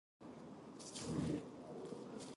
[0.79, 1.41] バスケットボールしませんか？